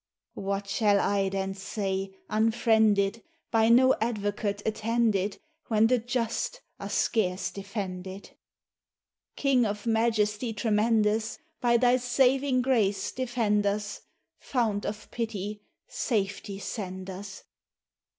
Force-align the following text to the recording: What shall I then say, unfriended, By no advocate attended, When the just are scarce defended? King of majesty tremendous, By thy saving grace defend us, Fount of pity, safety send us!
What 0.41 0.67
shall 0.67 0.99
I 0.99 1.29
then 1.29 1.53
say, 1.53 2.09
unfriended, 2.27 3.21
By 3.51 3.69
no 3.69 3.93
advocate 4.01 4.63
attended, 4.65 5.37
When 5.67 5.85
the 5.85 5.99
just 5.99 6.61
are 6.79 6.89
scarce 6.89 7.51
defended? 7.51 8.31
King 9.35 9.63
of 9.63 9.85
majesty 9.85 10.53
tremendous, 10.53 11.37
By 11.59 11.77
thy 11.77 11.97
saving 11.97 12.63
grace 12.63 13.11
defend 13.11 13.67
us, 13.67 14.01
Fount 14.39 14.87
of 14.87 15.11
pity, 15.11 15.61
safety 15.87 16.57
send 16.57 17.07
us! 17.11 17.43